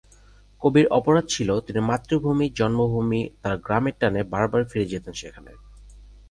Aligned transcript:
কবির 0.61 0.87
অপরাধ 0.89 1.25
ছিল 1.29 1.59
তিনি 1.59 1.79
মাতৃভূমি-জন্মভূমি 1.79 3.29
তার 3.41 3.57
গ্রামের 3.57 3.95
টানে 3.99 4.23
বার 4.23 4.45
বার 4.47 4.63
ফিরে 4.65 4.85
যেতেন 4.85 5.13
সেখানে। 5.13 5.51